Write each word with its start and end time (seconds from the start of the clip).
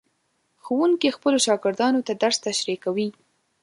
ښوونکي 0.63 1.15
خپلو 1.17 1.37
شاګردانو 1.45 1.99
ته 2.07 2.13
درس 2.23 2.37
تشریح 2.47 2.77
کوي. 2.85 3.07